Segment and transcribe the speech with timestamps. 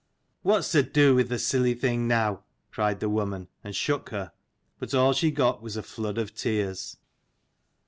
[0.41, 4.31] "What's to do with the silly thing now?" cried the woman, and shook her:
[4.79, 6.97] but all she got was a flood of tears.